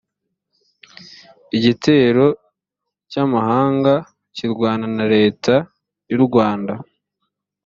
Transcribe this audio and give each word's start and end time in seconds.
igitero 1.57 2.25
cy’amahanga 3.11 3.93
kirwana 4.35 4.85
na 4.97 5.05
leta 5.15 5.53
y’u 6.09 6.19
rwanda 6.25 6.73